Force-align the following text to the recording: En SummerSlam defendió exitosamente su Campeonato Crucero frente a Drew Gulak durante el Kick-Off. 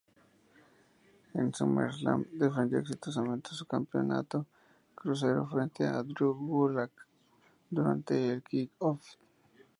En 1.35 1.53
SummerSlam 1.53 2.25
defendió 2.31 2.79
exitosamente 2.79 3.51
su 3.51 3.67
Campeonato 3.67 4.47
Crucero 4.95 5.45
frente 5.45 5.85
a 5.85 6.01
Drew 6.01 6.33
Gulak 6.33 6.89
durante 7.69 8.31
el 8.31 8.41
Kick-Off. 8.41 9.05